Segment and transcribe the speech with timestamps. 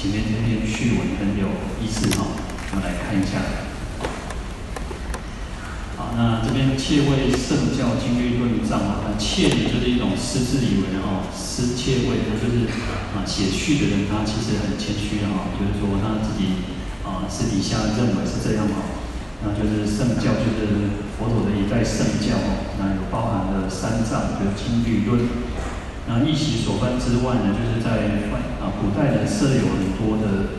[0.00, 1.44] 前面这篇序文很有
[1.76, 2.32] 意思哈，
[2.72, 3.36] 我们来看一下。
[5.92, 12.64] 好，那这边窃谓圣教经律论藏啊，那窃就是一种私自以为哈，私窃谓就是
[13.12, 16.64] 啊写序的人他其实很谦虚的哈，就是说他自己
[17.04, 19.04] 啊私底下认为是这样哈，
[19.44, 25.28] 那就是圣教就是佛陀的一代圣教哦，那有包含了三藏，就是经律论。
[26.10, 28.18] 那译习所翻之外呢，就是在
[28.58, 30.58] 啊古代呢设有很多的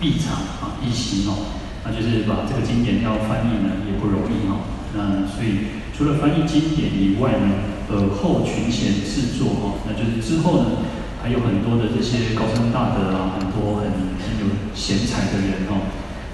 [0.00, 4.64] 译场啊译习哦，那就是把这个经典要翻译呢也不容易哦。
[4.96, 10.80] 那所以除了翻译经典以外呢，尔后群贤制作哦，那就是之后呢
[11.20, 15.84] 还有很多的这些高僧大德啊，很多很很有贤才的人哦，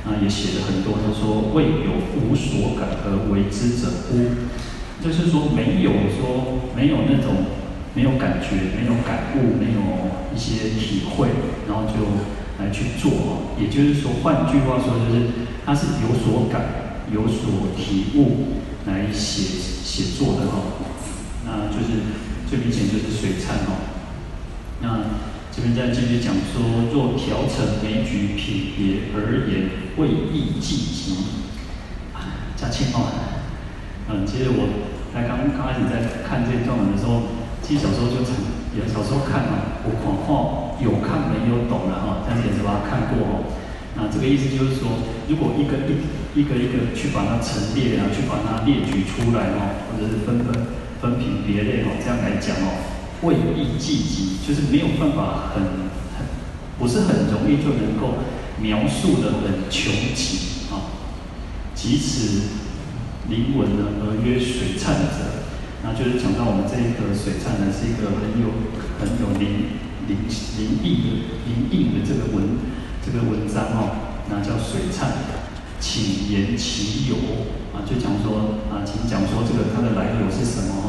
[0.06, 4.30] 那也写了很多，他说未有无所感而为之者乎？
[5.02, 7.63] 就是说没有说没有那种。
[7.94, 9.78] 没有感觉，没有感悟，没有
[10.34, 11.28] 一些体会，
[11.68, 12.02] 然后就
[12.58, 13.54] 来去做哦。
[13.56, 15.30] 也就是说，换句话说，就是
[15.64, 16.60] 他是有所感、
[17.12, 20.58] 有所体悟来写写作的哈。
[21.46, 22.02] 那就是
[22.50, 23.78] 最明显就是水忏哦。
[24.82, 25.22] 那
[25.54, 31.14] 这边再继续讲说，若调成枚举品别而言，谓义寂寂。
[32.56, 33.06] 嘉庆哦，
[34.10, 34.66] 嗯，其实我
[35.14, 37.22] 在刚刚开始在看这段文的时候。
[37.66, 38.36] 其实小时候就常，
[38.76, 43.48] 有小时候看嘛，我广话有看没有懂了哈，但是也是把它看过哦。
[43.96, 45.00] 那这个意思就是说，
[45.32, 45.96] 如果一个一
[46.36, 50.52] 一个一个去把它陈列啊，去把它列举出来哦，或者是分分
[51.00, 52.84] 分品别类哦，这样来讲哦，
[53.22, 55.88] 谓义寂寂，就是没有办法很
[56.20, 56.28] 很
[56.76, 58.20] 不是很容易就能够
[58.60, 60.92] 描述的很穷极啊。
[61.74, 62.60] 即使
[63.30, 65.43] 灵文呢，而曰水忏者。
[65.84, 68.56] 那就是讲到我们这一个水忏呢，是一个很有
[68.96, 69.76] 很有灵
[70.08, 72.56] 灵灵异的灵异的这个文
[73.04, 74.00] 这个文章哦，
[74.32, 75.12] 那叫水忏，
[75.78, 77.16] 请言其由
[77.76, 80.72] 啊，就讲说啊，请讲说这个它的来由是什么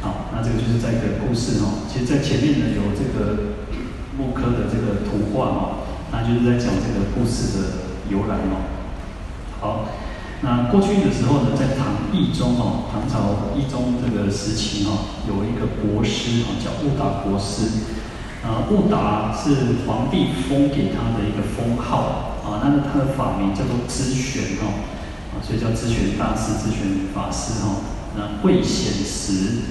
[0.00, 3.60] 好，那这个就是在一个故事哦，其实在前面呢有这个
[4.16, 5.60] 木刻的这个图画哦，
[6.10, 7.64] 那就是在讲这个故事的
[8.08, 8.64] 由来哦。
[9.60, 9.84] 好。
[10.42, 17.94] 那过去的时候呢，在唐懿宗哦，唐朝懿宗这个时期哦，有一个国师哦，叫悟达国师。
[18.44, 24.84] 啊，悟达是皇帝封给他的一个封号啊，那他的法名叫做知玄哦，
[25.32, 27.80] 啊，所以叫知玄大师、知玄法师哦。
[28.14, 29.64] 那未显时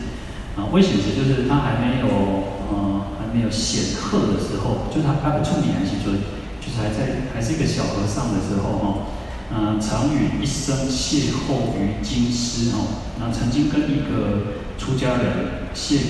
[0.57, 2.07] 啊，未显时就是他还没有
[2.73, 6.09] 呃还没有显赫的时候，就是他还不出名还是说，
[6.57, 9.05] 就是还在还是一个小和尚的时候哦。
[9.55, 16.01] 嗯，常与一生邂逅于京师哦，那曾经跟一个出家人邂，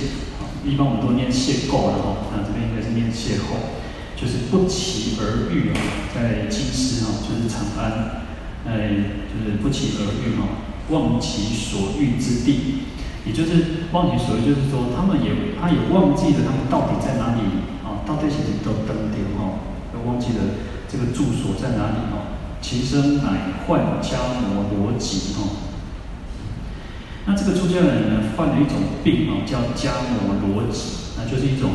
[0.63, 3.75] 一般我们都念邂逅的哦，那这边应该是念邂逅，
[4.15, 5.77] 就是不期而遇哦，
[6.15, 8.23] 在京师哦，就是长安，
[8.63, 10.63] 哎，就是不期而遇哦，
[10.95, 12.87] 忘其所遇之地，
[13.27, 17.43] 也就是忘其所遇，就是说他们也他也忘记了他们到底在哪里
[17.83, 19.59] 啊，到底是都登顶哦，
[19.91, 22.31] 都忘记了这个住所在哪里哦。
[22.63, 25.67] 其身乃患迦摩罗疾哦，
[27.27, 31.71] 那这个出家人呢，患了一种病哦，叫迦摩罗疾，那就是一种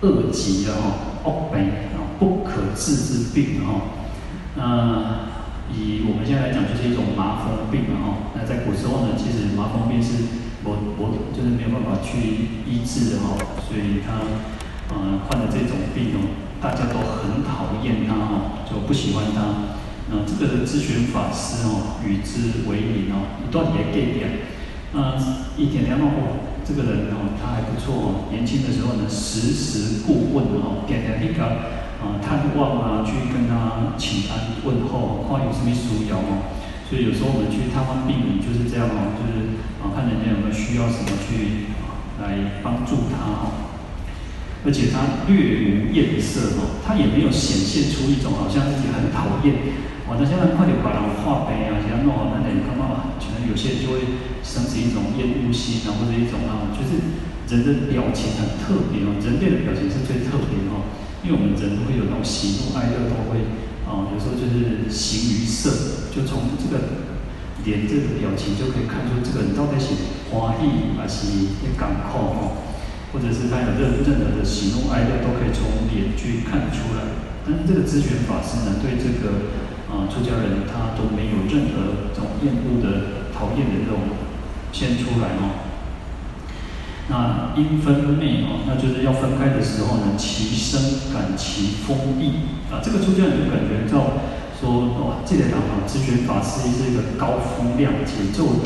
[0.00, 1.58] 恶疾的哈，恶病
[1.92, 3.98] 啊，不可治之病哈。
[4.54, 5.34] 那
[5.74, 8.06] 以我们现在来讲，就是一种麻风病嘛哈。
[8.38, 13.34] 那在古时候呢，其实麻风病是我我就是没有办法去医治的哈，
[13.66, 14.22] 所以他
[14.94, 16.30] 嗯患了这种病哦，
[16.62, 19.77] 大家都很讨厌他哈，就不喜欢他。
[20.10, 24.48] 啊这个的咨询法师哦，与之为邻哦，一段也给点。
[24.92, 25.12] 那
[25.56, 28.32] 一点点哦，这个人哦，他还不错哦。
[28.32, 31.44] 年轻的时候呢，时时顾问哦，点点那个
[32.00, 36.56] 啊探望啊，去跟他请安问候，看有什么需要哦。
[36.88, 43.68] 所以有时候我们去探望病人就是这样哦，就是啊看人家有没有需要什么去啊来帮助他哦。
[44.64, 49.76] 而且他略无厌色哦，他也没有显现出一种好像自己很讨厌。
[50.08, 53.12] 我那现在快点把人化悲啊，这样弄好，那点干嘛？
[53.20, 56.96] 可能有些人就会生起一种厌恶心啊，或者一种啊，就是
[57.52, 60.88] 人的表情很特别哦，人类的表情是最特别哦。
[61.20, 63.52] 因为我们人会有那种喜怒哀乐，都会
[63.84, 67.04] 啊，有时候就是形于色，就从这个
[67.68, 69.92] 脸这个表情就可以看出这个人到底是
[70.32, 72.64] 欢喜还是一感恐哦，
[73.12, 77.04] 或者是他有任任何的喜怒哀乐都可以从脸去看出来。
[77.44, 79.52] 但是这个咨询法师呢，对这个
[79.90, 83.98] 啊出家人他都没有任何这种厌恶的、讨厌的这种
[84.72, 85.64] 现出来哦。
[87.08, 94.20] 那因分昧哦，那就是要分开的时候呢，其声感其风意啊，这个出家人就感觉到
[94.60, 98.60] 说哇，这个人啊，知觉法师是一个高风亮节奏，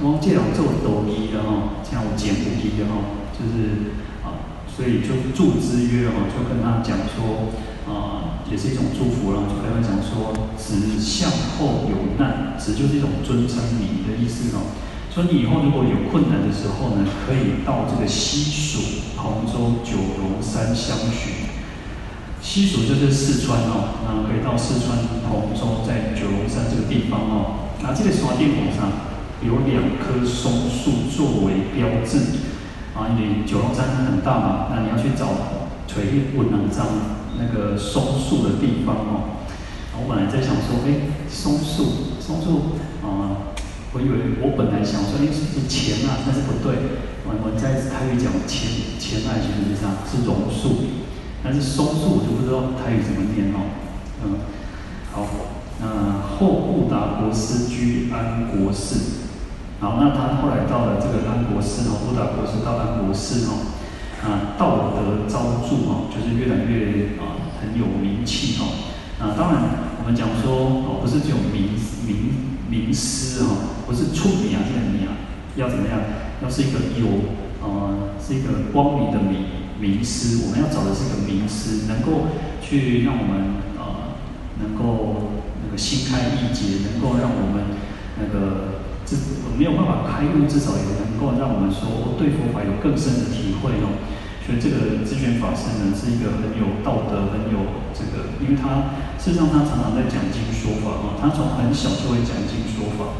[0.00, 7.50] 我这两奏抖音的哈，像我简古音的哈，就是啊，所以就祝之曰哦，就跟他讲说
[7.90, 8.21] 啊，
[8.52, 14.76] 也是一种祝福了，就跟他讲说，子向后有难，子就是一种尊称你的意思哦。
[15.08, 21.48] 说你以后如果有困难的时候呢，可以到这个西蜀、彭州、九龙山相许。
[22.42, 27.72] 西蜀就是四川哦，那可以到四川彭州，在九龙山这个地方哦。
[27.80, 28.92] 那这个山顶上
[29.40, 32.18] 有两棵松树作为标志
[32.92, 36.86] 啊，因为九龙山很大嘛，那你要去找垂文能章
[37.42, 39.42] 那个松树的地方哦。
[39.98, 43.50] 我本来在想说，哎，松树，松树啊。
[43.92, 46.24] 我以为我本来想说，哎，是不是钱啊？
[46.24, 46.96] 但是不对，
[47.28, 50.00] 我我在台语讲钱钱啊，其实是啥？
[50.08, 50.96] 是榕树，
[51.44, 53.68] 但是松树我就不知道台语怎么念哦。
[54.24, 54.40] 嗯，
[55.12, 55.28] 好，
[55.76, 59.28] 那后布达国师居安国寺，
[59.78, 63.76] 好，那他后来到了这个安国寺哦，布达国师到安国寺哦，
[64.24, 66.91] 啊，道德昭著哦，就是越来越。
[69.42, 69.62] 当然
[69.98, 71.74] 我们讲说哦，不是只有名
[72.06, 72.52] 名。
[72.72, 75.12] 名师哦，不是出名啊，这个名啊，
[75.60, 76.00] 要怎么样？
[76.40, 79.44] 要是一个有呃，是一个光明的名
[79.76, 80.48] 名师。
[80.48, 82.32] 我们要找的是一个名师，能够
[82.64, 84.16] 去让我们呃，
[84.64, 87.76] 能够那个心开意解，能够让我们
[88.16, 89.20] 那个这
[89.58, 94.00] 没有办法开悟，至少也能够让我们说对佛法有更深的体会哦。
[94.60, 103.14] 这个知觉法师呢，是一个很有道德、很有这个，因为他事实上他常常在讲经说法啊，他从很小就会讲经说法，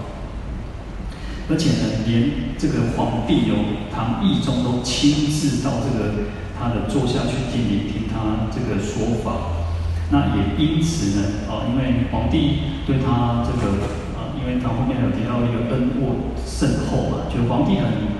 [1.48, 9.62] 而且呢，连这个皇帝哦，唐懿宗都亲自到这个他的座下去听聆听他这个说法。
[10.10, 13.80] 那也因此呢，啊，因为皇帝对他这个
[14.18, 18.12] 啊，因为他后面有提到一个恩渥甚厚嘛，就皇帝很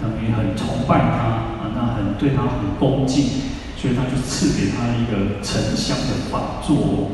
[0.00, 1.49] 等于很崇拜他。
[1.60, 7.10] 啊那很对他很恭敬，所以他就赐给他一个沉香的法座哦。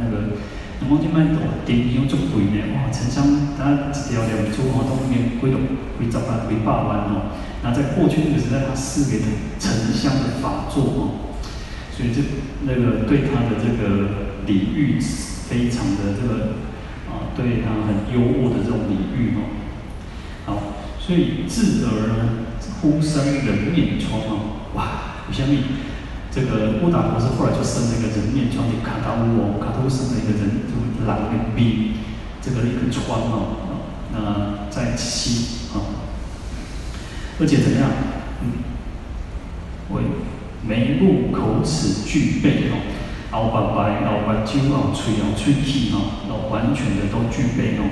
[0.00, 0.40] 那个，
[0.80, 5.58] 那么就卖多点用就贵呢，哇，沉香它一条两株哦，都面贵到
[5.98, 7.36] 贵十万、贵百万哦。
[7.62, 9.28] 那在过去那个时代，他赐给他
[9.60, 11.36] 沉香的法座哦，
[11.94, 12.22] 所以这
[12.64, 16.56] 那个对他的这个礼遇非常的这个
[17.12, 19.52] 啊，对他很优渥的这种礼遇哦。
[20.46, 20.62] 好，
[20.98, 22.48] 所以自而呢。
[22.82, 25.22] 忽生人面疮哦，哇！
[25.28, 25.62] 有下面
[26.32, 31.92] 这个乌达国师后来就生了一个人面疮，就卡达乌哦，卡达乌生了一个人，就狼的逼，
[32.42, 33.78] 这个一个疮哦，
[34.12, 35.78] 那在西啊，
[37.38, 37.88] 而且怎么样？
[38.42, 38.66] 嗯，
[39.94, 40.02] 为
[40.66, 42.82] 眉目口齿俱备哦，
[43.30, 47.86] 后白白，后白鸠哦，嘴哦，喙齿哦，都完全的都具备哦。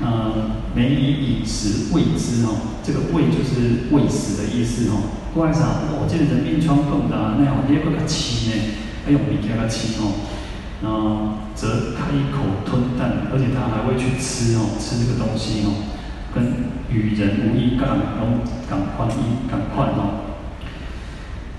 [0.00, 5.08] 呃，每以饮食喂之哦，这个喂就是喂食的意思哦。
[5.32, 5.88] 过来啥？
[5.88, 8.52] 哦，这个人面疮更大，那样你要给他吃呢，
[9.04, 10.12] 还用米给他吃哦。
[10.82, 15.72] 然后则开口吞啖，而且他还会去吃哦，吃这个东西哦，
[16.34, 20.36] 跟与人无异，赶赶赶快医赶快哦。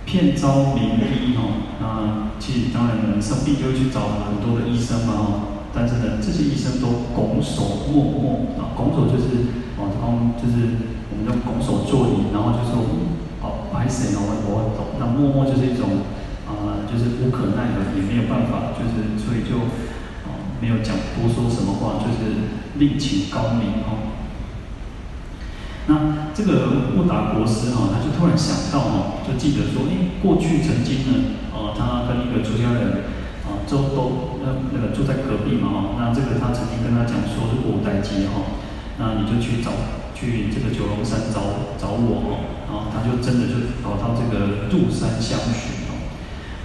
[0.05, 5.56] 骗招名医哦，那其实当然人生病就会去找很多的医生嘛哦。
[5.77, 10.73] 但是呢，这些医生都拱手默默啊，拱手就是哦，刚就是
[11.13, 12.81] 我们叫拱手作揖，然后就说
[13.45, 14.97] 哦，不好意思哦，我我懂。
[14.97, 16.01] 那默默就是一种
[16.49, 19.69] 啊、就是无可奈何，也没有办法，就是所以就
[20.25, 24.17] 啊，没有讲多说什么话，就是另请高明哦。
[25.85, 33.13] 那这个悟达国师哈，他就突然想到哦，就记得说，哎，过去曾经呢，呃，他跟一个出家人。
[33.47, 34.36] 啊，周都
[34.71, 38.59] 那个住在隔壁嘛，哈，那这个他曾经跟他讲说，如果我待机哈，
[38.99, 39.71] 那你就去找
[40.13, 42.31] 去这个九龙山找找我哦，
[42.65, 45.97] 然后他就真的就跑到这个入山相许哦。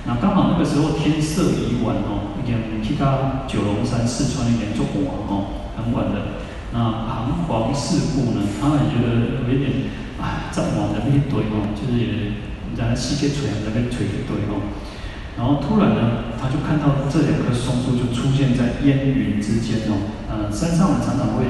[0.06, 6.42] 那刚好那个时候天色已晚哦，已经其他九龙山四川那边就晚哦，很晚了。
[6.72, 12.32] 那彷徨四顾呢，他也觉得有一点哎，这么晚的那一堆哦，就是也
[12.74, 14.56] 在世界锤在那边锤一堆哦。
[15.36, 20.12] 然后突然呢，他就看到这两棵松树就出现在烟云之间哦。
[20.28, 21.44] 呃，山上常常会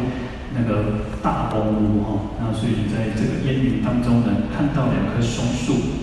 [0.54, 5.98] 那个大风雾哈，那所以在这个烟云当中呢，看到两棵松树，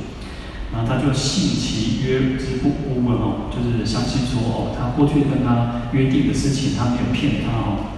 [0.73, 7.95] 然后他就信其约之不污了哦，就是相信说哦，他过去跟他约定的事情，他没有骗他哦，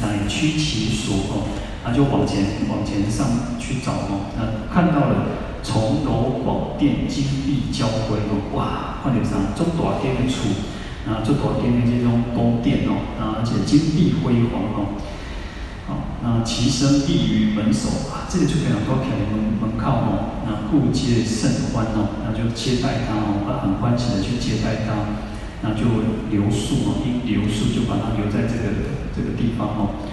[0.00, 1.48] 乃趋其所哦，
[1.84, 3.26] 他就往前往前上
[3.58, 5.47] 去找哦，那看到了。
[5.62, 9.00] 重楼广殿，金碧交辉哦，哇！
[9.02, 9.54] 看到啥？
[9.56, 10.48] 中大间的厝，
[11.08, 15.00] 啊，这大间的这种宫殿哦，啊，而且金碧辉煌哦，
[15.86, 24.92] 好，那其声异于门首啊，这个就非常多看门门靠哦，那故皆甚欢哦，那就接待他哦，他很欢喜的去接待他，
[25.62, 25.84] 那就
[26.30, 30.04] 留宿哦，因留宿就把他留在这个这个地方哦，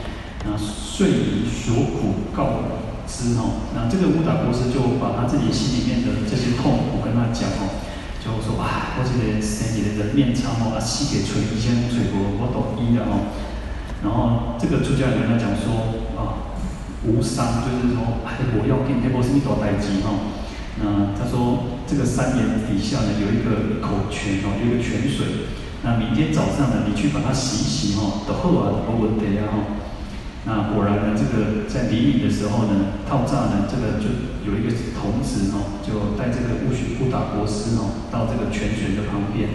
[0.46, 2.95] 那遂以所苦告。
[3.08, 7.80] 之哦，那这个乌达国师就把他自己心里面的这些痛苦跟他讲哦，
[8.18, 13.32] 就说啊，我这个身体的人面疮哦，啊，膝给捶一千捶过，我懂医了哦。
[14.04, 16.52] 然后这个出家人跟他讲说啊，
[17.06, 20.10] 无伤，就是说哎，我要给你波斯尼多代机哈。
[20.82, 25.48] 那他说这个山岩底下呢有一个口泉哦，有一个泉水，
[25.86, 29.85] 那明天早上呢你去把它洗一洗哈，都好啊，没问题啊哈。
[30.48, 34.14] 那果然呢，这个在黎明的时候呢，套炸呢，这个就
[34.46, 39.50] 有一个童子哦，就带这个乌须布达国师哦，到这个泉水的旁边。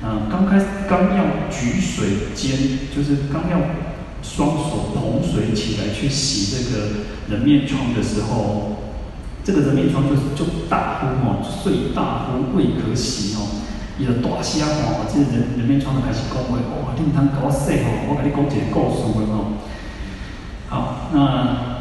[0.00, 3.60] 啊，刚开始刚要举水间，就是刚要
[4.22, 8.80] 双手捧水起来去洗这个人面疮的时候，
[9.44, 13.60] 这个人面疮就是就大呼哦，遂大呼未可洗哦，
[13.98, 19.60] 伊就大声哦，这人人面疮就开始讲话哇，你唔通搞我说哦，我跟你讲一个故事哦。
[21.12, 21.76] 那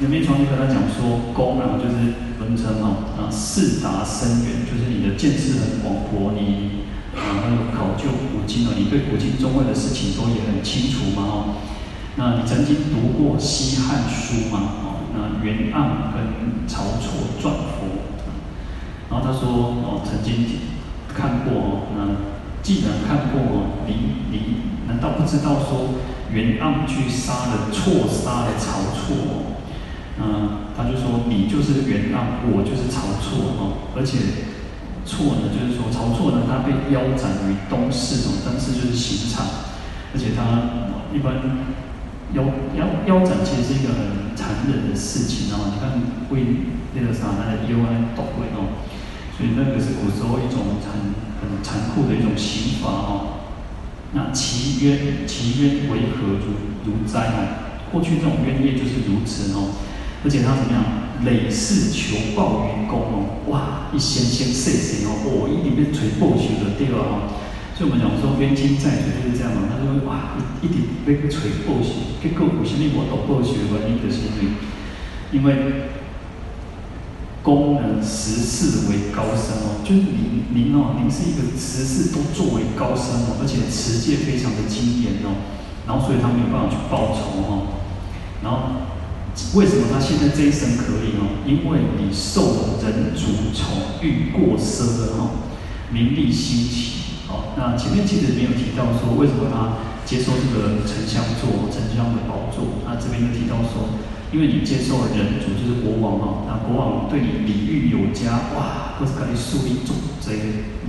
[0.00, 11.36] 人面疮就跟他讲说，公啊，就是分称哦，啊，识达深远，就是你的见识很广博，你啊，还有考究古今哦，你对古今中外的事情都也很清楚嘛哦。
[12.16, 14.60] 那你曾经读过《西汉书》吗？
[14.82, 17.86] 哦，那袁盎跟晁错传佛，
[19.10, 20.46] 然后他说哦，曾经
[21.14, 23.94] 看过哦，那既然看过哦，你
[24.30, 24.38] 你
[24.86, 25.98] 难道不知道说？
[26.32, 29.60] 袁盎去杀了错杀了晁错，
[30.18, 33.92] 嗯，他就说你就是袁盎，我就是晁错哦。
[33.94, 34.18] 而且
[35.04, 39.44] 错呢，就是说晁错呢，他被腰斩于东市哦，东市就是刑场，
[40.14, 41.36] 而且他一般
[42.32, 42.44] 腰
[42.80, 45.68] 腰腰斩其实是一个很残忍的事情哦。
[45.68, 48.80] 你看为那个啥，他的腰来剁鬼哦，
[49.36, 51.12] 所以那个是古时候一种很
[51.44, 53.41] 很残酷的一种刑罚哦。
[54.12, 56.52] 那其冤其冤为何如
[56.84, 57.88] 如哉哦？
[57.90, 59.76] 过去这种冤业就是如此哦，
[60.24, 60.84] 而且他怎么样？
[61.24, 63.88] 累世求报于公哦，哇！
[63.94, 67.30] 一先先碎碎哦，我一定被锤破去的对吧？
[67.76, 69.68] 所以我们讲说冤亲债主就是这样嘛。
[69.70, 74.28] 他说哇，一定被锤破去，结果为什么我都破去的原因就是
[75.32, 76.01] 因为。
[77.42, 85.34] 功能，十事为高僧哦，就是您您哦，您是一个十事都作为高僧哦，而且持戒非常的精严哦，
[85.86, 87.82] 然后所以他没有办法去报仇哦，
[88.44, 88.86] 然后
[89.58, 91.42] 为什么他现在这一生可以哦？
[91.42, 95.30] 因为你受人主宠欲过奢了哈，
[95.90, 97.58] 名利兴起哦。
[97.58, 103.98] 那前面其实没有提到说为什么他接受这个沉香座、沉香的宝座，那这边就提到说。
[104.32, 110.32] 因为你接受了人主就是国王哈，那国王对你礼遇有加，哇，或是给你树立重这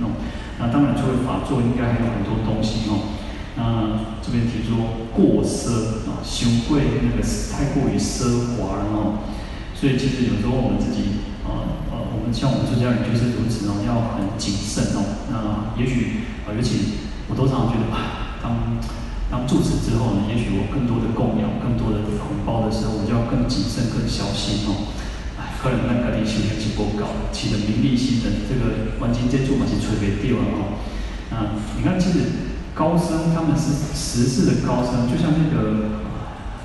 [0.00, 0.16] 种，
[0.58, 3.20] 那当然除了法座，应该还有很多东西哦。
[3.56, 7.22] 那这边提出过奢啊，羞贵那个
[7.52, 9.28] 太过于奢华了哦。
[9.74, 15.04] 所以其实有时候我们自己啊呃，我们像我们出家人就是如此哦，要很谨慎哦。
[15.28, 16.96] 那也许啊，尤其
[17.28, 18.80] 我都常常觉得啊，当。
[19.30, 24.94] 当住持之后呢，也许我更多的供养、更多的红包的时候，我就要更谨慎、更小心哦。
[25.40, 30.60] 哎，可能那个你修行是不高，起的名利心的这个环境接触嘛是吹别掉了哦。
[31.34, 36.06] 嗯，你看，其实高僧他们是十世的高僧，就像那个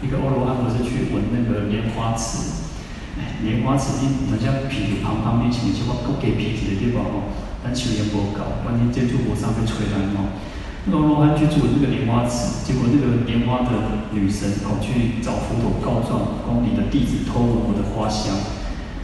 [0.04, 2.70] 一个欧罗汉不是去闻那个莲花池，
[3.18, 10.38] 哎，莲花池你人家皮旁旁边请去话不给皮子的地方哦，但修行不高，环境接触不上被吹来哦。
[10.88, 13.70] 罗罗汉去住那个莲花池，结果那个莲花的
[14.12, 18.34] 女神跑去找佛陀告状，说你的弟子偷闻我的花香。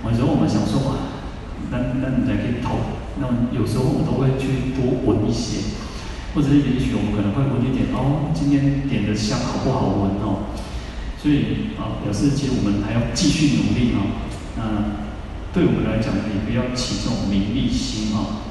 [0.05, 0.97] 有时候我们想说啊，
[1.69, 2.77] 那那你才可以偷，
[3.19, 5.77] 那有时候我们都会去多闻一些，
[6.33, 10.55] 或者是也许我们可能会闻一点哦，今天点的香好不好闻哦？
[11.21, 14.25] 所以啊，表示其实我们还要继续努力啊。
[14.57, 14.63] 那
[15.53, 18.45] 对我们来讲，也不要起这种名利心啊。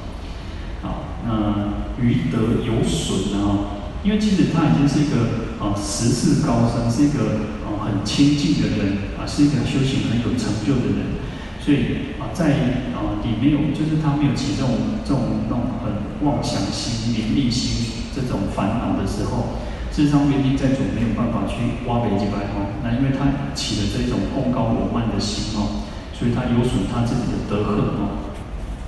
[0.83, 11.17] 啊，那于德有损啊，因为其实他已经是一个啊十世高僧，是一个啊很亲近的人啊，是一个修行很有成就的人，
[11.59, 19.59] 所以啊在啊你没有，就是他没有起这种这种那种很妄想心、名利心这种烦恼的时候。
[19.95, 28.27] 事实上，原地在主没有办法去挖北几百哈，那因为他起了这种贡高我慢的心哦，所以他有损他自己的德赫哦，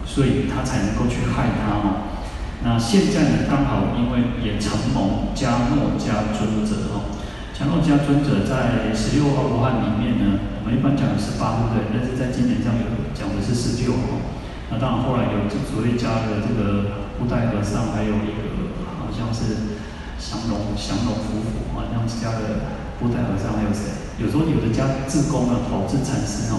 [0.05, 2.16] 所以他才能够去害他哦。
[2.63, 7.13] 那现在呢，刚好因为也承蒙迦诺迦尊者哦，
[7.53, 11.93] 迦诺迦尊者在十六号罗汉里面呢，我们一般讲的是八，对不对？
[11.93, 14.21] 但是在经典上有讲的是十六哦。
[14.69, 19.77] 那当然后来有所谓加的这个布袋和尚，还有一个好像是。
[20.17, 22.65] 降龙降龙伏虎啊，像是加了
[22.99, 23.93] 布袋和尚，还有谁？
[24.17, 26.57] 有时候有的加志公啊，宝智禅师哦。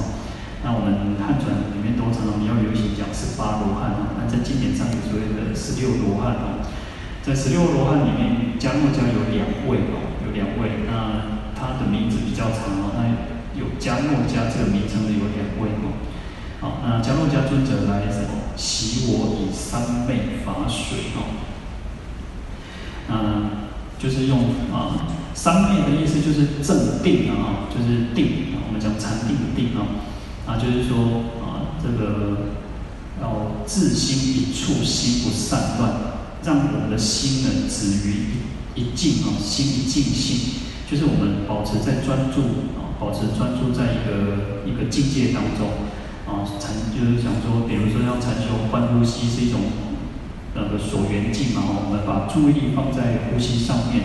[0.64, 4.18] 那我们汉传里面都常常比较流行讲十八罗汉哦。
[4.18, 6.64] 那在经典上有所谓的十六罗汉哦。
[7.22, 10.86] 在十六罗汉里面，迦诺迦有两位哦，有两位。
[10.88, 13.04] 那他的名字比较长哦，那
[13.58, 15.94] 有迦诺迦这个名称的有两位哦。
[16.60, 18.50] 好，那迦诺迦尊者来什么？
[18.56, 21.38] 习我以三昧法水哦。
[23.10, 24.38] 嗯，就是用
[24.72, 29.86] 啊，三昧的意思就是正定啊，就是定，我们讲禅定的定啊，
[30.48, 30.96] 啊，就是说
[31.44, 32.48] 啊，这个
[33.20, 35.92] 要自心一处，心不散乱，
[36.42, 38.40] 让我们的心呢止于
[38.74, 42.40] 一一静啊，心一静心，就是我们保持在专注
[42.80, 45.68] 啊，保持专注在一个一个境界当中
[46.26, 49.60] 啊，禅就是想说，比如说要禅修观呼吸是一种。
[50.54, 54.02] 那个所缘境嘛，我们把注意力放在呼吸上面，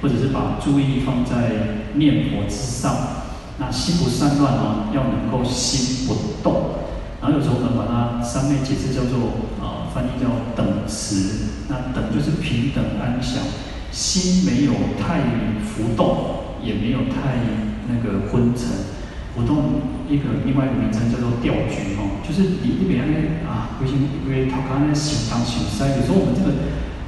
[0.00, 3.25] 或者是把注意力放在念佛之上。
[3.58, 6.76] 那心不散乱啊，要能够心不动。
[7.20, 11.64] 然后有时候我们把它三昧解释叫做啊，翻译叫等持。
[11.68, 13.42] 那等就是平等安详，
[13.90, 15.20] 心没有太
[15.64, 17.40] 浮动，也没有太
[17.88, 18.94] 那个昏沉。
[19.34, 23.04] 浮动一个另外一个名称叫做调局哦，就是你一边
[23.44, 26.56] 啊，微信微头壳那想东想西，有时候我们这个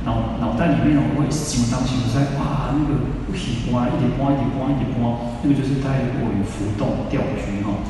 [0.04, 7.82] 脑脑袋里面哦会想东想西，哇，那个不喜欢一直播一直播一直播，那个就是太过于浮动掉局哈。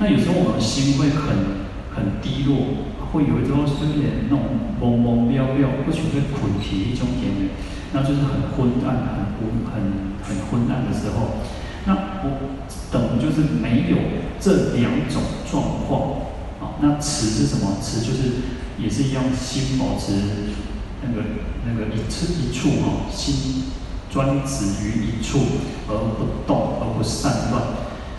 [0.00, 1.60] 那有时候我们心会很
[1.94, 4.40] 很低落，会有一种有点那种
[4.80, 7.52] 懵懵飘飘，或许会困皮一种感觉，
[7.92, 11.44] 那就是很昏暗、很昏、很很昏暗的时候。
[11.86, 11.94] 那
[12.24, 12.56] 我
[12.92, 13.96] 等就是没有
[14.40, 17.76] 这两种状况，啊，那持是什么？
[17.82, 20.12] 持就是也是一样，心保持
[21.02, 21.22] 那个
[21.66, 23.64] 那个一处一处哈，心
[24.10, 25.38] 专止于一处
[25.88, 27.62] 而不动而不散乱，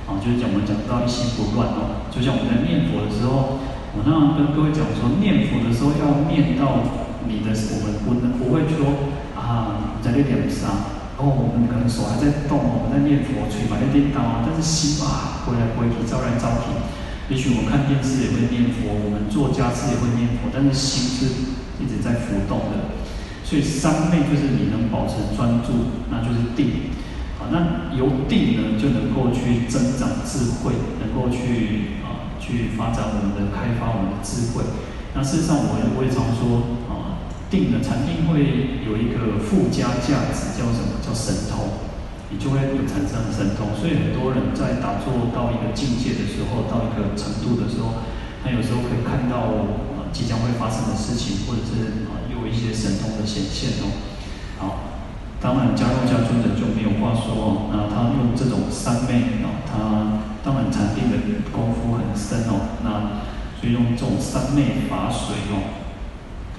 [0.08, 3.60] 啊，就是讲我们讲到一心不乱哦，就像我们在念佛的时候，
[3.94, 6.82] 我常常跟各位讲说，念佛的时候要念到
[7.28, 10.98] 你的，我们不能不会说啊，在那点上。
[11.22, 16.74] 哦，我们可能手还在动，我们在念佛，嘴巴在念叨啊，但是心啊，回来回去，招来招去。
[17.30, 22.94] 也许我们看电视也会念佛，我们做家事也会念佛，但是心是一直在浮动的。
[23.44, 26.94] 所以三昧就是你能保持专注，那就是定。
[27.38, 34.64] 好，那由定呢，就能够去增长智慧，能够去啊，去发展我们的开发我们的智慧。
[35.16, 37.18] 那事实上，我也我也常说啊。
[37.52, 41.04] 定的禅定会有一个附加价值，叫什么？
[41.04, 41.84] 叫神通，
[42.32, 43.76] 你就会有产生神通。
[43.76, 48.08] 所以很多人在打坐到一个境界的时候，到一个程度的时候，
[48.40, 49.52] 他有时候可以看到
[50.22, 53.90] 即将会发生的事情，或者是啊有一些神通的显现哦。
[54.60, 54.78] 好，
[55.42, 61.18] 当然迦诺迦尊者就没有话说哦，那他用这种三昧哦，他当然禅定的
[61.52, 63.26] 功夫很深哦，那
[63.60, 65.82] 所以用这种三昧法水哦。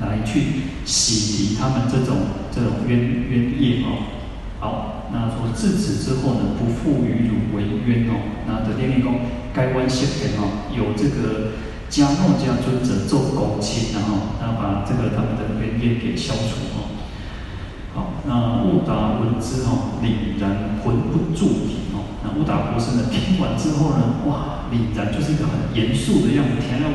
[0.00, 0.42] 来去
[0.84, 2.16] 洗涤他们这种
[2.50, 4.10] 这种冤冤业哦。
[4.58, 8.18] 好，那说自此之后呢，不复与汝为冤哦。
[8.48, 9.20] 那的天地公
[9.54, 11.52] 该关系的哦，有这个
[11.92, 16.96] 迦诺迦尊者做公亲，然后那把这个他们的冤业给消除哦。
[17.92, 22.16] 好，那悟达闻之哦，凛然魂不住体哦。
[22.24, 26.88] 那悟达博士呢，听完之后呢，哇，凛然就是一个很严肃的样子，听了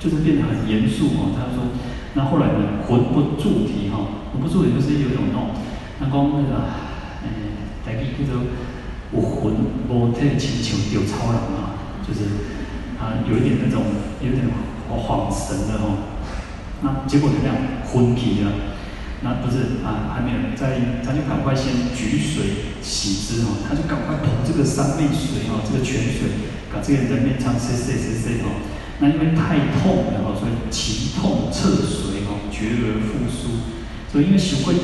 [0.00, 1.36] 就是变得很严肃哦。
[1.36, 1.68] 他说。
[2.14, 2.82] 那后来呢？
[2.88, 4.00] 魂不住体哈，
[4.32, 5.50] 魂不住体就是有一种那种，
[6.00, 6.64] 那讲那个，
[7.22, 7.28] 嗯，
[7.84, 8.42] 大概叫做
[9.12, 9.52] 有魂
[9.86, 12.20] 无体，亲像丢超人啊，就是
[12.98, 13.82] 啊，有一点那种，
[14.20, 14.44] 有点
[14.90, 16.14] 恍神的哈。
[16.82, 17.56] 那结果就这样？
[17.86, 18.52] 昏体了。
[19.22, 28.50] 那不是啊，还没有在，他就赶快先举水洗之哈，他就赶快捧这个三昧水哈，这个泉水，把这个人面唱 C C C C 哈。
[29.00, 32.46] 那因为太痛了哈，所以急痛彻水哦。
[32.50, 33.70] 绝而复苏。
[34.10, 34.80] 所以因为想过体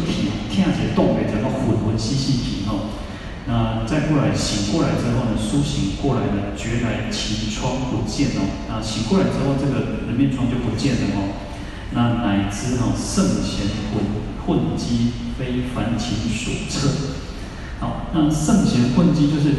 [0.49, 2.91] 听起来动的整个混混兮兮体吼，
[3.47, 11.35] 那再过来醒过来之后呢，苏醒过来呢，觉来其窗不见哦，那醒过来之后这个人面窗就不见了哦，
[11.93, 14.03] 那乃知哈圣贤混
[14.47, 16.89] 混迹非凡情所测。
[17.81, 19.51] 好，那圣贤混迹就是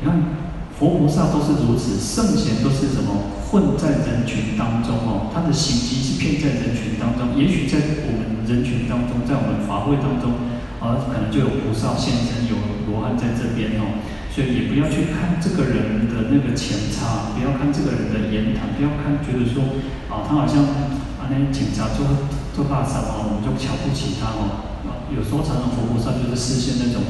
[0.00, 0.42] 你看。
[0.78, 3.38] 佛菩萨都是如此，圣贤都是什么？
[3.46, 7.38] 混在人群当中哦，他的行迹是骗在人群当中。
[7.38, 10.32] 也许在我们人群当中，在我们法会当中，
[10.82, 12.58] 啊，可能就有菩萨现身，有
[12.90, 14.02] 罗汉在这边哦。
[14.34, 19.78] 所以也不要去看这个人的那个前差，不要看这个人的言谈，不要看觉得说
[20.10, 20.66] 啊，他好像
[21.22, 24.66] 啊那警察做做大事啊，我们就瞧不起他哦。
[25.14, 27.00] 有时候常常佛菩萨就是示现那种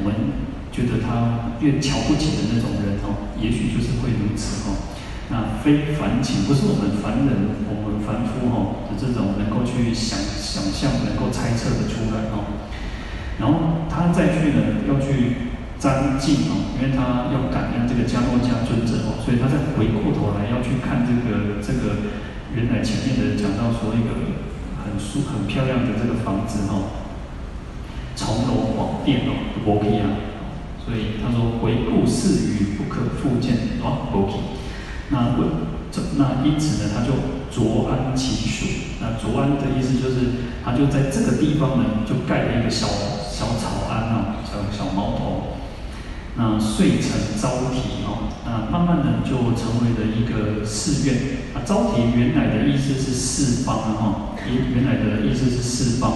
[0.00, 0.48] 我们。
[0.70, 4.94] 觉得他越瞧不起的那种人哦，也许就是会如此哦。
[5.26, 12.62] 那非凡情，不是我们凡人、我们凡夫哦的这种能够去想想象、能够猜测的出来哦。
[13.38, 15.48] 然后他再去呢，要去
[15.78, 22.10] 瞻敬哦，因为他要感恩这个迦诺迦尊者哦，所以他再回过头来要去看这个这个
[22.54, 24.14] 原来前面的讲到说一个
[24.82, 26.90] 很舒很漂亮的这个房子哦，
[28.16, 30.04] 重楼广殿哦，摩提亚。
[30.88, 34.40] 所以他说：“回顾是语，不可复见。”哦，OK。
[35.10, 37.12] 那问这那因此呢，他就
[37.52, 38.64] 着安其属。
[38.98, 42.86] 那着安的意思就是，他就在这个地方呢，就盖了一个小
[43.38, 45.58] 小草庵啊，小小茅头。
[46.34, 51.38] 那遂成昭提哦，那慢慢的就成为了一个寺院。
[51.54, 56.10] 啊，昭提原来的意思是四方啊，原原来的意思是四方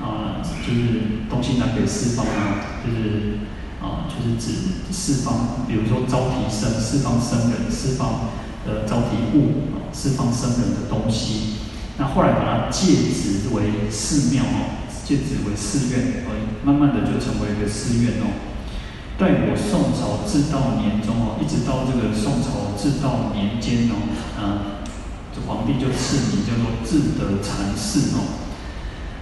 [0.00, 3.38] 啊，就是东西南北四方啊，就是。
[3.78, 4.52] 啊，就是指
[4.90, 8.30] 四方，比如说招提僧、四方僧人、四方
[8.66, 11.58] 的招提物啊，四方僧人的东西。
[11.98, 16.34] 那后来把它借指为寺庙哦，借址为寺院，而
[16.66, 18.26] 慢慢的就成为一个寺院哦。
[19.14, 24.02] 待我宋朝至道年中哦，一直到这个宋朝至道年间哦，
[24.34, 24.82] 啊，
[25.30, 28.42] 这皇帝就赐名叫做智德禅寺哦。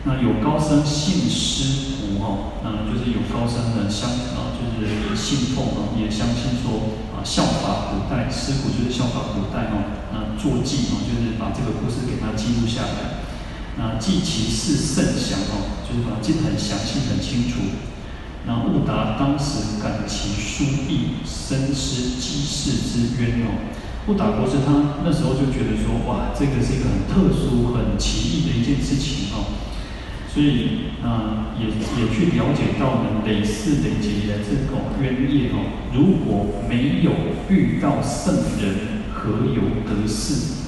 [0.09, 9.85] 那有高僧信师徒哦，那就是有高僧的相啊，就是信奉啊，也相信说啊，效法古代师徒就是效法古代哦，
[10.17, 13.21] 那作记哦，就是把这个故事给它记录下来。
[13.77, 17.61] 那记其事甚详哦，就是把它记得很详细很清楚。
[18.47, 23.73] 那悟达当时感其殊异，深思济世之渊哦。
[24.07, 29.65] 悟达国师他那时候就觉得说，哇，这个是一个很特殊、很奇异的一件事情哦。
[30.29, 37.13] 所以，啊、也也去了解到呢，累世累劫的这种冤业哦，如果没有
[37.49, 40.64] 遇到圣人，何由得事？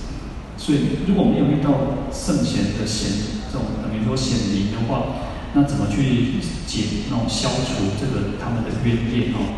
[0.57, 3.11] 所以，如果没有遇到圣贤的贤
[3.53, 5.23] 这种等于说显灵的话，
[5.55, 9.57] 那怎么去解那种消除这个他们的冤业哦？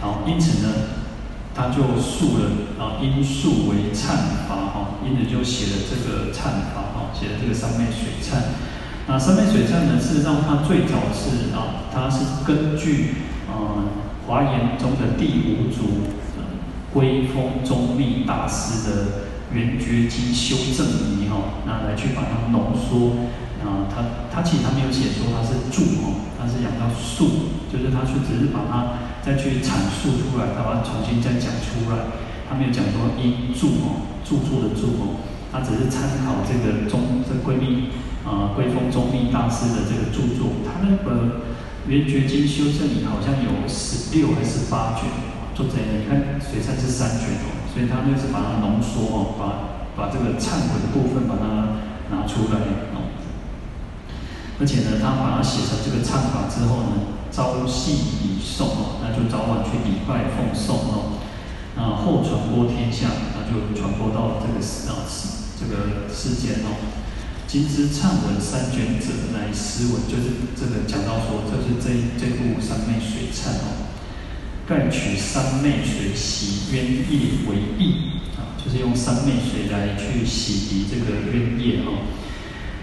[0.00, 0.72] 好，因此呢，
[1.54, 6.90] 他就述了啊，因述为忏法哈，因此就写了这个忏法。
[7.14, 8.40] 写了这个三昧水忏，
[9.06, 13.84] 那三昧水忏呢，事实上它最早是啊，它是根据啊
[14.26, 16.08] 华严中的第五祖
[16.90, 19.06] 归峰宗密大师的
[19.54, 23.28] 圆觉经修正仪哈，那来去把它浓缩
[23.62, 32.10] 啊，他他其实他没有写说它是注哦，他是讲到述，就是他去只是把它再去阐述出来，他把它重新再讲出来，
[32.48, 35.20] 他没有讲说因注哦，著作的着哦。
[35.52, 37.92] 他只是参考这个宗这归密
[38.24, 41.44] 啊归峰宗密大师的这个著作，他那个
[41.86, 45.04] 圆觉经修正仪好像有十六还是八卷，
[45.54, 46.00] 做这样的。
[46.00, 51.80] 你看水忏是三卷哦，所以他就是把它浓缩哦，把把这个忏悔的部分把它
[52.14, 52.60] 拿出来
[52.92, 53.08] 哦。
[54.60, 61.18] 而且呢，他把它写成这个忏法之后呢，朝夕礼诵哦，那就早晚去礼拜奉诵哦，
[61.76, 64.60] 那后传播天下，那就传播到这个
[64.92, 65.02] 啊。
[65.62, 66.74] 这个事件哦，
[67.46, 71.86] 今之忏文三卷者，乃诗文，就是这个讲到说，这是这
[72.18, 73.91] 这部三昧水忏哦，
[74.72, 82.08] 盖取三昧水洗冤业为义啊，就是用三昧水来去洗涤这个冤业哦。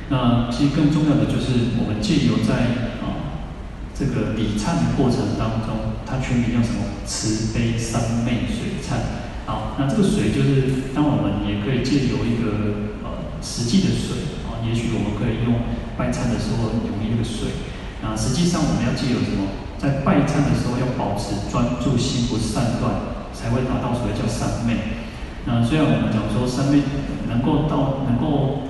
[0.09, 3.41] 那其实更重要的就是，我们借由在啊
[3.97, 6.85] 这个礼忏的过程当中，它全名叫什么？
[7.07, 9.25] 慈悲三昧水忏。
[9.47, 15.65] 好，那这个水就是，当我们也可以借由一个呃实际的水啊，也许我们可以用
[15.97, 17.49] 拜忏的时候用一个水。
[18.03, 19.65] 那实际上我们要借由什么？
[19.79, 24.99] 在拜忏的时候要保持专注心不散乱，才会达到所谓叫三昧。
[25.47, 26.83] 那虽然我们讲说三昧
[27.31, 28.67] 能够到能够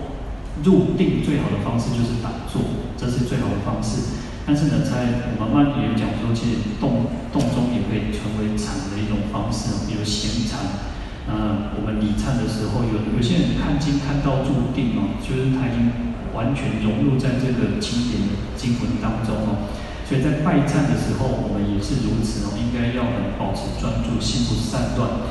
[0.64, 2.62] 入定最好的方式就是打坐，
[2.96, 4.22] 这是最好的方式。
[4.46, 10.86] 但是呢，在我们慢也讲说，其实动动中也可以成为禅的一种方式，比如闲禅。
[11.26, 19.74] 呃，我们礼忏的时候，有有些人看经看到入定哦，就是他已经完全融入在这个经典的经文当中哦。
[20.10, 25.30] 所以在拜忏的时候，我们也是如此哦，应该要很保持专注，心不散乱。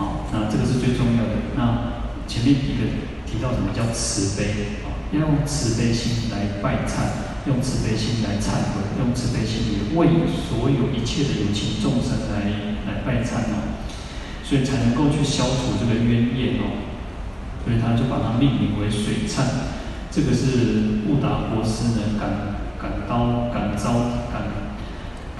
[0.00, 1.52] 好，那这个是最重要的。
[1.60, 2.88] 那前面一个
[3.28, 4.88] 提到什么叫慈悲啊？
[5.12, 12.48] 要用慈悲心来拜忏，用慈悲心来忏悔，用慈悲心来为所有一切的有情众生来
[12.88, 13.76] 来拜忏哦，
[14.42, 16.80] 所以才能够去消除这个冤业哦。
[17.62, 19.68] 所以他就把它命名为水忏。
[20.10, 22.53] 这个是布达国师呢感
[22.84, 23.96] 感到感召
[24.28, 24.44] 感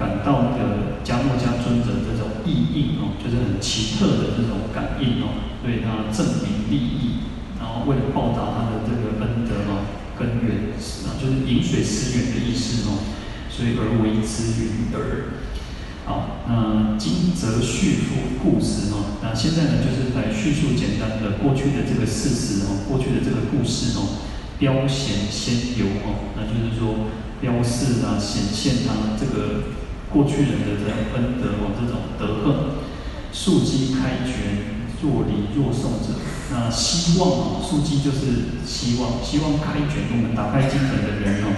[0.01, 5.53] 感到的迦叶迦尊者这种意应哦，就是很奇特的这种感应哦。
[5.61, 7.29] 所以他证明利益，
[7.61, 9.85] 然后为了报答他的这个恩德哦，
[10.19, 10.73] 根源
[11.05, 13.05] 啊，就是饮水思源的意思哦，
[13.49, 15.45] 所以而为之云耳。
[16.05, 24.21] 好，那今则叙述故事哦，那现在呢，就是来叙述简单的过去的这个事实哦，过去的这个故事哦，
[24.59, 29.65] 标显先游哦，那就是说标示啊，显现他这个
[30.11, 32.55] 过去人的这样恩德哦，这种德行，
[33.33, 34.75] 庶几开觉。
[35.03, 36.17] 若离若送者，
[36.51, 41.53] 那希望啊，枢机就是希望，希望开卷，我们打开经本的人哦，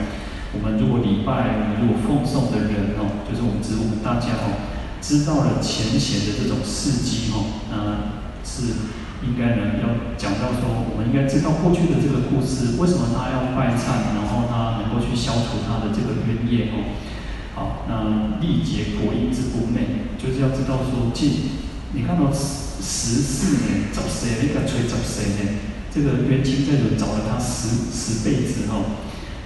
[0.51, 4.67] 我们如果礼拜，我们如果奉送的人哦，就是我们指我们大家哦，
[4.99, 8.83] 知道了前贤的这种事迹哦，那是
[9.23, 10.67] 应该呢要讲到说，
[11.17, 16.93] 该知道过去的这个故事，为什么他要拜忏，然后他能够去消除他的这个冤业哦。
[17.57, 21.57] 好，那历劫果因之不昧，就是要知道说，既
[21.93, 22.29] 你看到。
[22.29, 24.47] 十十四年找谁？
[24.47, 25.59] 那个吹找谁呢？
[25.91, 28.85] 这个冤亲债主找了他十十辈子哦，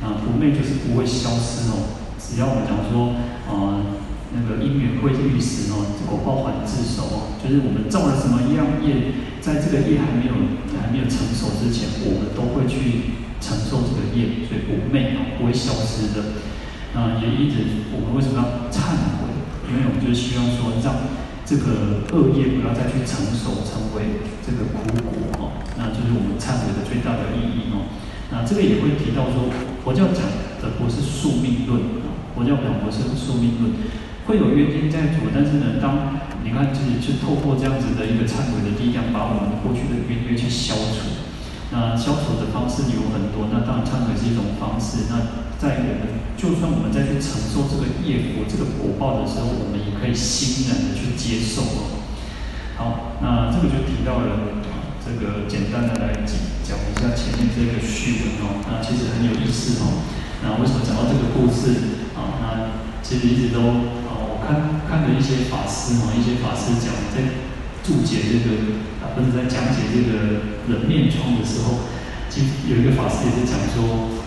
[0.03, 1.95] 啊，不昧就是不会消失哦。
[2.19, 3.15] 只要我们讲说，
[3.47, 3.87] 啊、
[4.35, 7.39] 那个因缘会遇时哦，果报还自受哦。
[7.39, 10.35] 就是我们造了什么样业，在这个业还没有
[10.81, 16.45] 还没有成熟之前，我们都会去承受这个业，所以不昧哦，不会消失的。
[16.95, 19.31] 啊，也一直我们为什么要忏悔？
[19.71, 21.21] 因为我们就希望说让。
[21.51, 27.91] 这个恶业不要再去承受，成为这个苦果哦，那就是我们忏悔的最大的意义哦。
[28.31, 29.51] 那这个也会提到说，
[29.83, 30.23] 佛教讲
[30.63, 33.75] 的不是宿命论啊，佛教讲不是宿命论，
[34.31, 41.29] 会有冤亲债主，但是呢，当你看自己去透过这样子的一个忏悔的力量，把我们过去的冤冤去消除。
[41.71, 45.07] 那消除的方式有很多，那当然忏悔是一种方式。
[45.07, 52.03] 那在我们就算我们再去承受这个业果、这个果报的时候，我们也可以欣然的去接受哦。
[52.75, 54.65] 好，那这个就提到了，
[54.99, 56.35] 这个简单的来讲
[56.67, 58.65] 讲一下前面这个序文哦。
[58.67, 60.03] 那其实很有意思哦。
[60.43, 62.41] 那为什么讲到这个故事啊？
[62.41, 62.45] 那
[63.05, 63.61] 其实一直都，
[64.51, 67.47] 看看的一些法师哦，一些法师讲在
[67.83, 71.87] 注解这个啊，或者在讲解这个人面疮的时候，
[72.29, 74.21] 其实有一个法师也是讲说。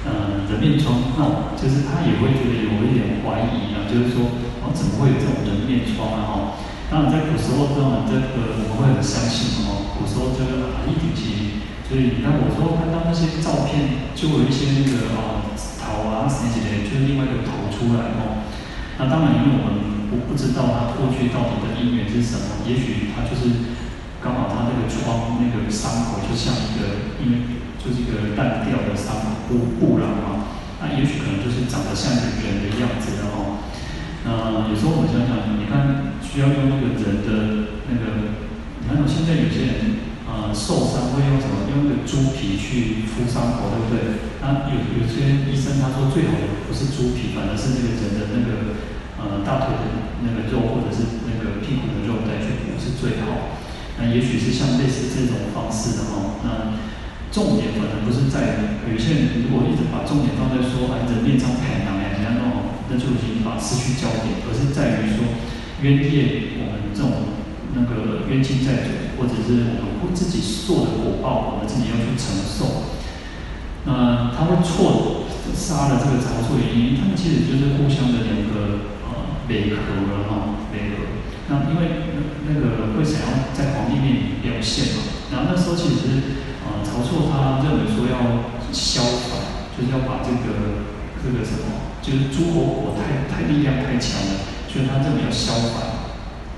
[0.00, 4.32] 呃，人面疮，那就是他也会觉得有一点怀疑啊，就是说，
[4.64, 6.24] 哦，怎么会有这种人面疮啊？
[6.24, 6.56] 哈，
[6.88, 18.48] 当然在古时候这种这个我们会很相信哦，古时候这个啊，一定其，所以你看我说看到那些照片，就有一些那个啊头啊什么之类，就是另外一个头出来哦。
[19.00, 23.72] 那当然，因为我们不不知道他过去到底的因缘是什么，也许他就是
[24.20, 27.56] 刚好他那个疮那个伤口就像一个因为。
[27.80, 30.52] 就是一个烂掉的伤布布了啊，
[30.84, 33.64] 那也许可能就是长得像一个人的样子的哦。
[34.20, 38.36] 那有时候我们想想，你看需要用那个人的那个，
[38.84, 41.66] 你看现在有些人、呃、受伤会用什么？
[41.70, 44.22] 用那个猪皮去敷伤口，对不对？
[44.42, 48.50] 那有有些医生他说最好的不是猪皮，反而是那个人的那个
[49.18, 49.86] 呃大腿的
[50.22, 53.58] 那个肉或者是那个屁股的肉带去补是最好。
[53.98, 56.42] 那也许是像类似这种方式的哦。
[56.42, 56.74] 那
[57.30, 65.38] 重点可能不是在于有些人如果一直把重点放在说哎，人面疮太难呀，人家那种，那就已经把失去焦点，而是在于说
[65.86, 67.38] 冤业，我们这种
[67.74, 72.90] 那个冤亲债主，或者是我们自己做的果报，我们自己要去承受。
[73.84, 79.76] 那他会错杀了这个晁错原因，他们其实就是互相的两个呃联合
[80.10, 81.22] 了哈，联合。
[81.48, 82.14] 那因为
[82.46, 85.02] 那个会想要在皇帝面前表现嘛，
[85.32, 86.46] 然后那时候其实。
[86.60, 90.84] 啊，晁错他认为说要消反，就是要把这个
[91.18, 95.89] 这个什么，就是诸侯国太太力量太强了，所以他认为要消反，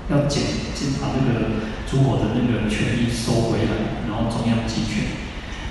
[0.09, 0.43] 要减
[0.75, 5.23] 减把这个诸侯的那个权力收回来，然后中央集权。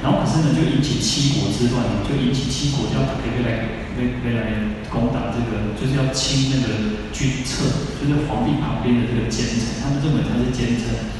[0.02, 11.14] 然后可是呢，就引起七国之乱，就引起七国要打，可以来，可以来攻打这个，就是要清那个军策，就是皇帝旁边的这个奸臣，他们认为他是奸臣。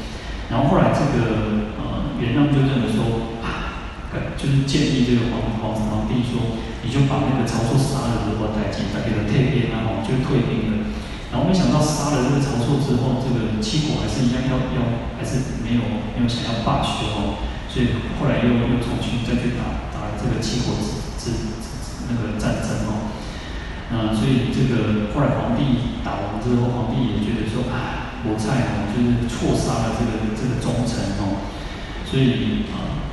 [0.50, 3.78] 然后后来这个呃元让就认为说啊，
[4.34, 10.90] 就是建议这个皇皇皇帝说，你就把那个曹错杀了之后，带进，他给他退兵啊，然后就退兵了。
[11.32, 14.84] 然后没想到杀了这个曹错之后，这个七国还是一样要要，
[15.16, 15.80] 还是没有
[16.12, 17.48] 没有想要罢休哦。
[17.72, 17.88] 所以
[18.20, 21.56] 后来又又重新再去打打这个七国之之
[22.04, 23.16] 那个战争哦，
[23.88, 31.48] 嗯，所以这个后来皇帝打完之后，皇帝也觉得说啊，我蔡哦，就是错杀了这个这个忠臣哦，
[32.04, 33.08] 所以啊，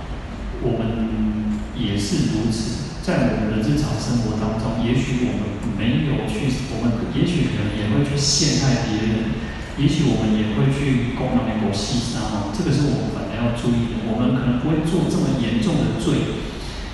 [0.59, 9.39] 我们也是如此，在我们的日常生活当中，也许我们没有去，我们也许可能也会去陷害别人。
[9.79, 14.03] 也许我们也会去攻打美国西沙哦，这个是我们本来要注意的。
[14.11, 16.35] 我们可能不会做这么严重的罪，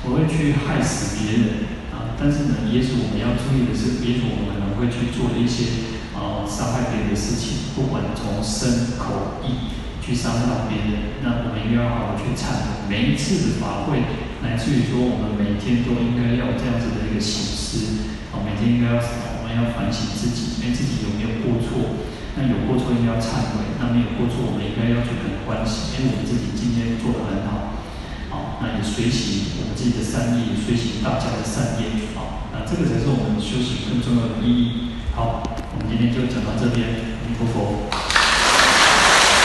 [0.06, 2.14] 不会去害死别人啊。
[2.14, 11.18] 但是呢，也许我们要注意的是，也许我们可能会去做一些啊伤害别人的事情，不管从身口意去伤害到别人。
[11.26, 12.86] 那我们应该要好好去忏悔。
[12.86, 14.06] 每一次的法会，
[14.46, 18.15] 乃至于说我们每天都应该要这样子的一个省思啊，
[18.58, 22.04] 今天应该要我们要反省自己，哎，自己有没有过错。
[22.36, 27.80] 那有过错应该要忏悔，那没有过错，我们应该要去很欢喜，因为我们自己今天做得很好，
[28.28, 35.00] 好，那也随喜我们自己的善业，随喜大家的善业，好，那这个才是我们修行更重要的意义。
[35.16, 38.05] 好，我们今天就讲到这边，阿弥陀佛。